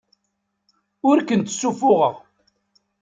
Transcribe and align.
Ur 1.09 1.17
kent-ssuffuɣeɣ. 1.27 2.15